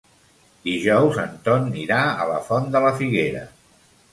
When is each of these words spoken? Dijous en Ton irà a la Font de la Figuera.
Dijous 0.67 1.19
en 1.25 1.35
Ton 1.49 1.69
irà 1.83 1.99
a 2.25 2.27
la 2.33 2.41
Font 2.49 2.69
de 2.77 2.85
la 2.87 2.93
Figuera. 3.03 3.45